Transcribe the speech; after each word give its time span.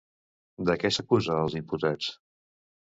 De 0.69 0.77
què 0.85 0.91
s'acusa 0.95 1.37
els 1.45 1.61
imputats? 1.63 2.11